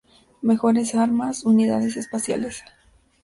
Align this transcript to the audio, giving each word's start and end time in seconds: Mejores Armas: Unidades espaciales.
Mejores 0.41 0.95
Armas: 0.95 1.43
Unidades 1.43 1.95
espaciales. 1.95 2.63